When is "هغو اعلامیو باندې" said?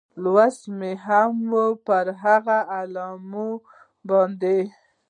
2.21-4.57